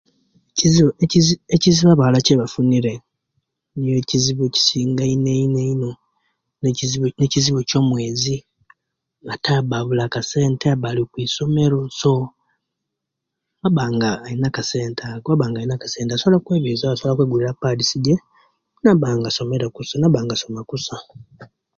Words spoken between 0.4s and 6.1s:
Ekizibu ekizi ekiziibu abaala kyebafunira niyo kiziibu ekisinga eino eino